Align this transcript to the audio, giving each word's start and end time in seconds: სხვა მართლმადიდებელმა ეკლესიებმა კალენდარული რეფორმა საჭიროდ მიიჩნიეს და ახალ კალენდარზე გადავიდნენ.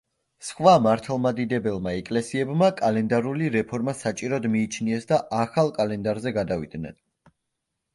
სხვა 0.45 0.71
მართლმადიდებელმა 0.85 1.93
ეკლესიებმა 1.99 2.71
კალენდარული 2.81 3.53
რეფორმა 3.59 3.97
საჭიროდ 4.01 4.51
მიიჩნიეს 4.57 5.11
და 5.15 5.25
ახალ 5.45 5.75
კალენდარზე 5.81 6.39
გადავიდნენ. 6.43 7.03